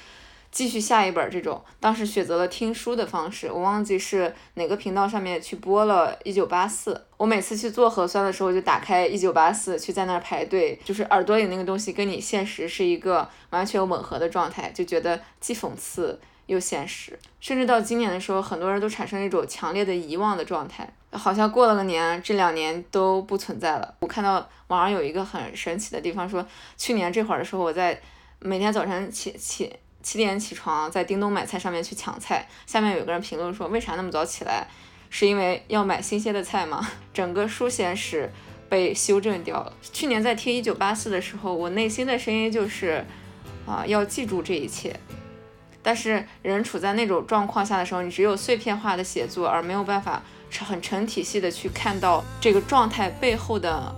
[0.50, 1.64] 继续下一本这种。
[1.80, 6.94] 当时选择了听书的方式，我忘记是哪个频道上面去播了《一九八四》。
[7.18, 16.20] 我每次去做核酸的时候，就打开《一九八四》去在那儿排队，就是耳朵里那个东西跟你现实是一个完全吻合的状态，就觉得既讽刺。
[16.48, 23.96] 又现实，甚至到今年的时候，很多人都产生一种强烈的遗忘的状态，好像过了个年，这两年都不存在了。
[24.00, 26.46] 我看到网上有一个很神奇的地方，说
[26.78, 28.00] 去年这会儿的时候，我在
[28.40, 34.68] 每天早晨起起七点起床，在叮咚买菜上面去抢菜，下面有个人评论说，为啥那么早起来？
[35.10, 36.86] 是因为要买新鲜的菜吗？
[37.14, 38.30] 整个书写史
[38.68, 39.72] 被修正掉了。
[39.94, 43.06] 去年在听一九八四的时候，我内心的声音就是，
[43.66, 44.94] 啊，要记住这一切。
[45.86, 50.20] 但是人处在那种状况下的时候，你只有碎片化的写作，而没有办法
[50.66, 53.94] 很成体系的去看到这个状态背后的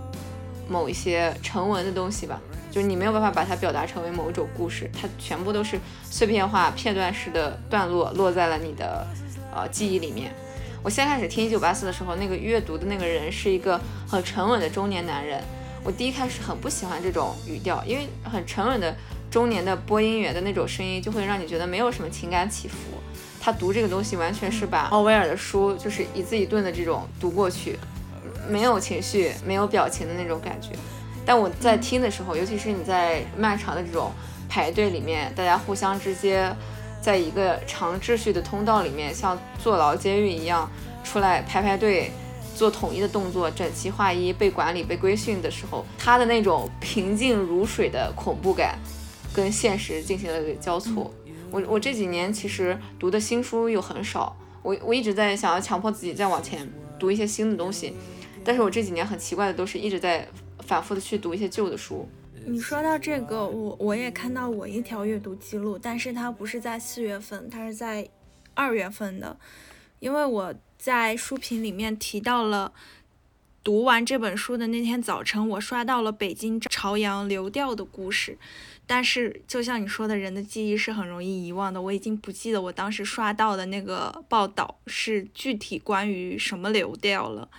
[0.68, 2.42] 某一些成文的东西吧。
[2.70, 9.08] 就是你没有办法把它表达成为某一种故事，它全部都是碎片化、片段式的段落落在了你的
[9.56, 10.36] 呃记忆里面。
[10.84, 15.42] 我先开始听一九八四的时候，那个阅读的那个人是一个很沉稳的中年男人。
[15.86, 18.94] 我第一开始很不喜欢这种语调，因为很沉稳的。
[19.30, 22.76] 中年的播音员的那种声音，就会让你觉得没有什么情感起伏。
[23.40, 27.78] 他读这个东西，完全是把奥威尔的书，就是一字一顿的这种读过去，
[28.50, 30.70] 没有情绪、没有表情的那种感觉。
[31.26, 34.12] 但我在听的时候，尤其是你在漫长的这种
[34.50, 36.56] 排队里面，大家互相之间，
[37.02, 40.70] 在一个长秩序的通道里面，像坐牢监狱一样
[41.04, 42.12] 出来排排队，
[42.56, 48.78] 做统一的动作，整齐划一，被管理、被规训的时候，他的那种平静如水的恐怖感。
[49.38, 51.14] 跟现实进行了交错。
[51.52, 56.68] 我我这几年其实读的新书又很少，我我一直在想要强迫自己再往前
[57.00, 57.94] 读一些新的东西，
[58.44, 60.28] 但是我这几年很奇怪的都是一直在
[60.62, 62.10] 反复的去读一些旧的书。
[62.48, 68.10] 你说到这个，我我也看到我一条阅读记录，但是它不是在四月份，它是在
[68.56, 69.38] 二月份的，
[70.00, 72.74] 因为我在书评里面提到了。
[73.68, 78.38] 读完这本书的那天早晨，我刷到了北京朝阳流调的故事，
[78.86, 87.50] 但是就像你说的，人的记忆是很容易遗忘的，我已经不记得我当时刷到的那个报道是具体关于什么流调了。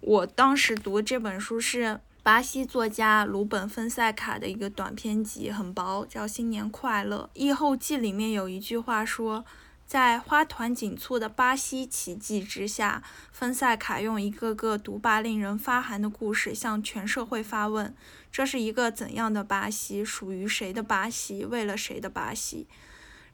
[0.00, 2.00] 我当时读这本书是。
[2.20, 7.30] 巴西作家鲁本·芬塞卡的一个短篇集，很薄，叫《新年快乐》。
[7.40, 9.46] 译后记里面有一句话说，
[9.88, 17.94] 在花团锦簇的巴西奇迹之下，芬塞卡用一个个独霸令人发寒的故事向全社会发问：
[18.30, 20.04] 这是一个怎样的巴西？
[20.04, 21.46] 属于谁的巴西？
[21.46, 22.66] 为了谁的巴西？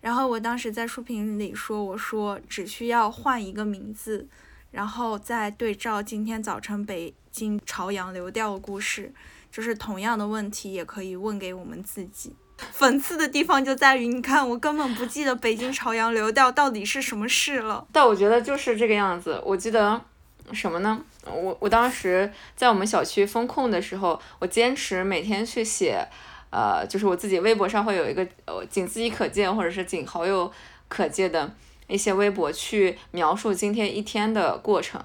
[0.01, 4.29] 然后我当时在书评里说：“我说只需要换一个名字。”
[4.71, 9.13] 然后再对照今天早晨北京朝阳流调的故事，
[9.51, 12.37] 就是同样的问题也可以问给我们自己。
[12.77, 17.87] 讽刺的地方就在于，你看我根本不记得北京朝阳流调到底是什么事了。
[17.93, 19.41] 但我觉得就是这个样子。
[19.45, 20.01] 我记得
[20.53, 21.01] 什么呢？
[21.25, 26.07] 我我当时在我们小区封控的时候，我坚持每天去写，
[26.51, 30.51] 呃，就是我自己微博上会有一个呃仅自己可见或者是仅好友
[30.89, 31.55] 可见的。
[31.87, 34.99] 一些微博去描述今天一天的过程，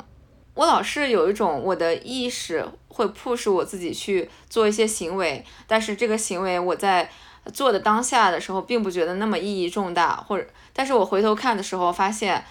[0.53, 7.09] 我老是有一种我的意识会迫使我自己去做一些行为，但是这个行为我在
[7.51, 12.43] 做的当下的时候并不觉得那么意义重大，或者，但是我回头看的时候发现，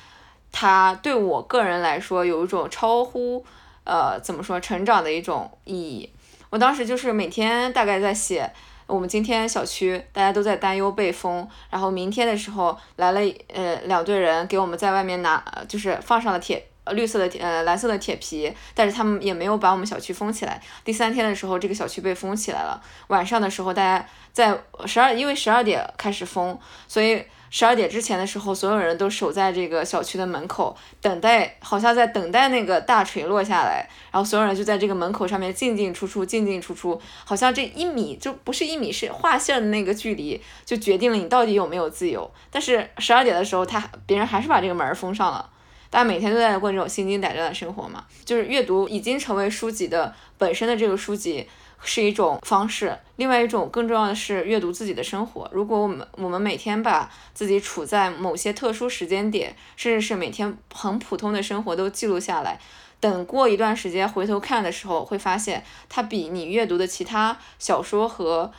[0.53, 3.45] 它对我个人来说有一种超乎
[3.85, 6.11] 呃怎么说成长的一种意义。
[6.51, 8.51] 我当时就是每天大概在写。
[8.87, 13.21] 我们今天小区大家都在担忧被封，然后明天的时候来了
[13.53, 20.61] 呃两队人给我们在外面拿，就是放上了铁绿色的呃蓝色的铁皮，但是他们也没有把我们小区封起来。
[20.85, 22.83] 第三天的时候，这个小区被封起来了。
[23.09, 27.25] 晚上的时候，大家在十二因为十二点开始封，所以。
[27.51, 33.89] 十二点之前的时候，所有人都守在这个小区的门口，等待，好像在等待那个大锤落下来。
[34.13, 42.31] 然后所有人就在这个门口上面进进出出，进进出出，好像这一米就不是一米，是划线的那个距离，就决定了你到底有没有自由。
[42.51, 45.49] 但是十二点的时候，他别人还是把这个门封上了。
[45.91, 51.47] 大家每天都在过这种心惊胆战的生活嘛，就是阅读已经成为书籍的本身的这个书籍。
[51.81, 55.49] 是一种方式，另外一种更重要的是阅读自己的生活。
[55.53, 62.59] 如果我们我们每天把自己处在某些特殊时间点，甚至是每天很普通的生活都记录下来，
[62.99, 68.51] 等过一段时间回头看的时候，会发现它比你阅读的其他小说和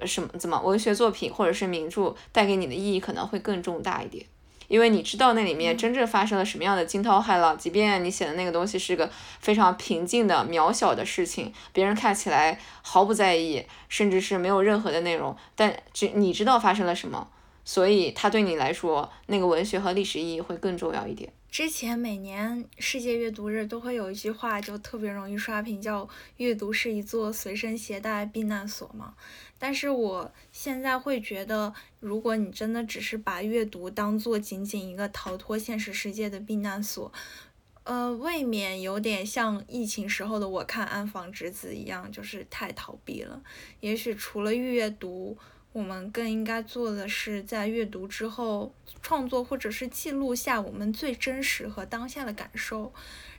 [0.00, 4.24] 呃什么怎么文学作品或者是名著带给你的意义可能会更重大一点。
[4.68, 9.10] 因为你知道那里面真正发生了什么样的惊涛骇浪，即便你写的那个东西是个
[9.40, 17.28] 非常平静的渺小的事情，别人看起来毫不在意，甚至是没有任何的内容，但只你知道发生了什么，
[17.64, 21.32] 所以它对你来说，那个文学和历史意义会更重要一点。
[21.50, 26.08] 之前每年世界阅读日都会有一句话，就特别容易刷屏，叫
[26.38, 29.12] “阅读是一座随身携带避难所”嘛。
[29.64, 37.12] 但是我现在会觉得，如果你真的只是把阅读当做仅仅一个逃脱现实世界的避难所，
[37.84, 43.40] 呃，未免有点像疫情时候的我看《安房之子》一样，就是太逃避了。
[43.78, 45.38] 也许除了阅读，
[45.72, 52.92] 我们更应该做的是在阅读之后创作，或者是记录下我们最真实和当下的感受，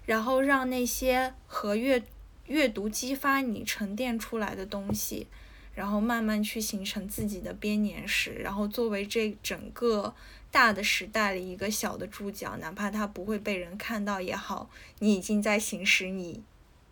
[0.05, 2.01] 然后让那些和阅
[2.45, 5.27] 阅读激发你沉淀出来的东西。
[5.75, 10.13] 然后慢慢去形成自己的编年史，然后作为这整个
[10.51, 14.69] 大的时代里一个小的注脚，哪怕它不会被人看到也好，
[14.99, 16.43] 你已经在行使你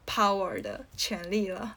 [0.07, 1.75] power 的权利了。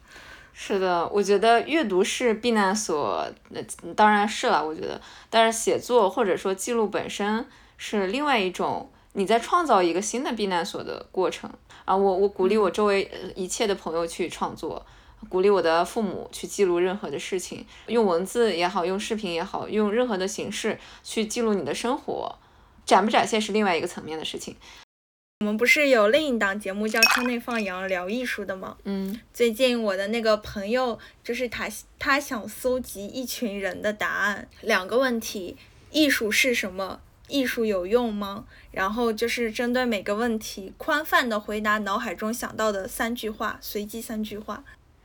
[0.55, 3.61] 是的，我觉得阅读是避难所，那
[3.95, 7.45] 当然是了，我觉得，但是写作或者说记录本身
[7.77, 11.51] 是另外一种你在创造一个新的避难所的过程
[11.85, 11.95] 啊。
[11.95, 14.87] 我我鼓励我周围一切的朋友去创作。
[15.29, 22.39] 鼓励我的父母去记录任何的事情，用文字也好，用视频也好，用任何的形式去记录你的生活，
[22.85, 24.57] 展不展现是另外一个层面的事情。
[25.41, 28.77] 我们不是有另一档节目叫《车内放羊聊艺术》的吗？
[28.85, 31.69] 嗯，最近我的那个朋友就是他，
[31.99, 35.57] 他想搜集一群人的答案，两个问题：
[35.91, 37.01] 艺术是什么？
[37.29, 38.45] 艺术有用吗？
[38.71, 44.65] 然后就是针对每个问题宽泛的回答脑海中想到的三句话，随机三句话。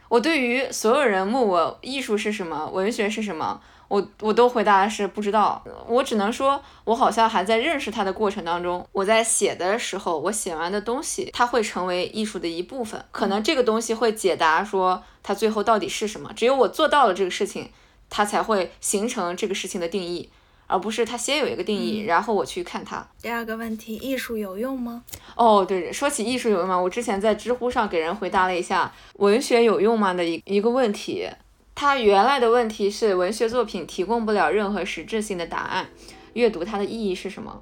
[0.10, 5.64] 我对于所有人问我艺术是什么，文学是什么，我我都回答是不知道。
[5.88, 8.86] 我只能说，我好像还在认识它的过程当中。
[8.92, 13.06] 我在写的时候，我写完的东西，它会成为艺术的一部分。
[13.12, 16.32] 可能这个东西会解答说它最后到底是什么。
[16.36, 17.70] 只有我做到了这个事情，
[18.10, 20.32] 它才会形成这个事情的定义。
[20.70, 23.04] 而不是他先有一个定义，然后我去看它。
[23.20, 25.04] 第二个问题，艺术有用吗？
[25.36, 26.78] 哦，对，说起艺术有用吗？
[26.78, 31.28] 我之前在知乎上给人回答了一下“文学有用吗”的一一个问题。
[31.74, 35.90] 他原来的问题是文学作品提供不了任何实质性的答案，
[36.34, 37.62] 阅读它的意义是什么？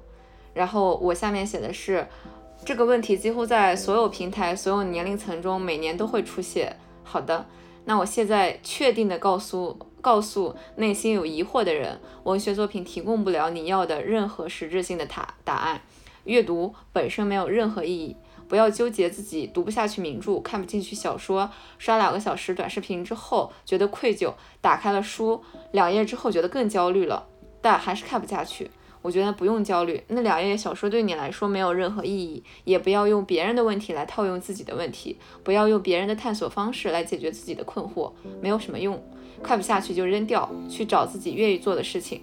[0.52, 2.06] 然后我下面写的是，
[2.64, 6.76] 这个问题几乎在所有平台、所有年龄层中每年都会出现。
[7.04, 7.46] 好的，
[7.86, 15.82] 那我现在确定的告诉告诉内心有疑惑的人，文学作品提供不了你要的任何实质性的答答案，
[16.24, 18.16] 阅读本身没有任何意义。
[18.48, 24.32] 不要纠结自己读不下去名著，看不进去小说，刷两个小时短视频之后觉得愧疚，
[24.62, 25.42] 打开了书
[25.72, 27.26] 两页之后觉得更焦虑了，
[27.60, 28.70] 但还是看不下去。
[29.02, 39.00] 我觉得不用焦虑，那两页小说对你来说没有任何意义，也不要用别人的问题来套用自己的问题，不要用别人的探索方式来解决自己的困惑，没有什么用。
[39.42, 42.20] 看不下去就扔掉，去找自己愿意做的事情。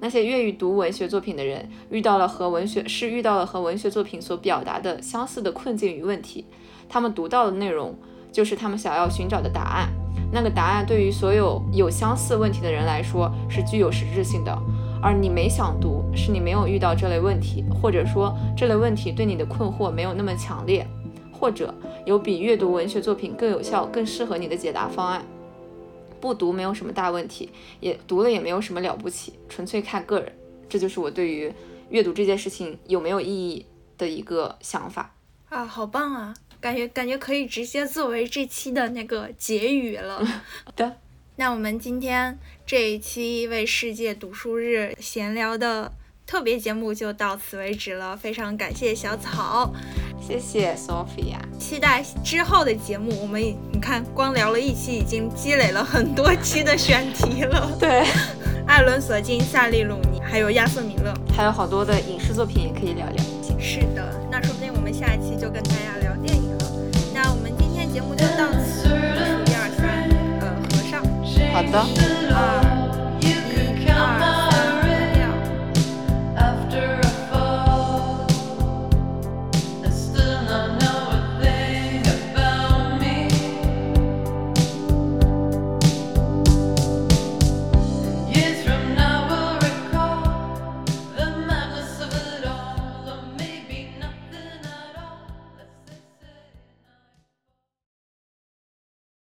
[0.00, 6.44] 那些愿意读文学作品的人，遇到了和文学是遇到了和文学作品所表达的相似的困境与问题，
[6.88, 7.92] 他们读到的内容
[8.30, 9.88] 就是他们想要寻找的答案。
[10.30, 14.56] 那个答案对于所有有相似问题的人来说是具有实质性的，
[15.02, 20.86] 而你没想读，是你没有遇到这类问题，或者说这类问题对你的困惑没有那么强烈，
[21.32, 25.24] 或者有比阅读文学作品更有效、更适合你的解答方案。
[26.20, 27.50] 不读没有什么大问题，
[27.80, 30.32] 也读了也没有什么了不起，纯粹看个人。
[30.68, 31.52] 这就是我对于
[31.90, 33.64] 阅读这件事情有没有意义
[33.96, 35.14] 的一个想法
[35.48, 36.34] 啊，好棒啊！
[36.60, 40.22] 感觉感觉可以直接作为这期的那个结语了。
[40.66, 40.98] 好 的，
[41.36, 45.92] 那我们今天这一期为世界读书日闲聊的
[46.28, 49.72] 特别节目就到此为止了，非常感谢小草。
[50.20, 53.18] 谢谢 Sophia，期待之后的节目。
[53.22, 57.72] 我们你看，光聊了一期，已经积累了很多期的选题了。
[57.80, 58.04] 对，
[58.66, 63.24] 艾伦·索金、萨利·鲁尼，还有亚瑟·米勒，还有好多的影视作品也可以聊聊。
[63.58, 66.70] 是的，那说不定我们下一期就跟大家聊电影了。
[67.14, 70.06] 那我们今天节目就到此，数一二三，
[70.42, 71.02] 呃，合上。
[71.54, 71.78] 好的。
[72.34, 72.84] 啊。